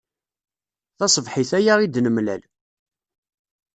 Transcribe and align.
Taṣebḥit 0.97 1.51
aya 1.57 1.73
i 1.79 1.87
d-nemlal. 1.87 2.41